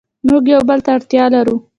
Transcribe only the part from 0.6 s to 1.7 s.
بل ته اړتیا لرو.